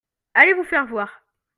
[0.33, 1.21] Allez vous faire voir.